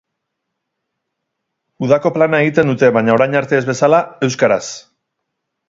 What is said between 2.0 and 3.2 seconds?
plana egin dute, baina,